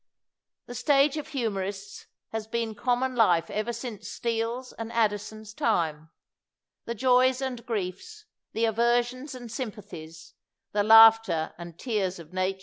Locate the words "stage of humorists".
0.73-2.07